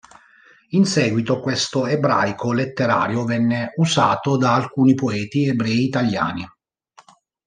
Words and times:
In 0.69 0.85
seguito 0.87 1.39
questo 1.39 1.85
ebraico 1.85 2.53
letterario 2.53 3.23
venne 3.23 3.71
usato 3.75 4.35
da 4.35 4.55
alcuni 4.55 4.95
poeti 4.95 5.45
ebrei 5.45 5.83
italiani. 5.83 6.43